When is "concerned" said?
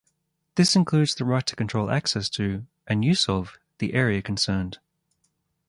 4.23-4.79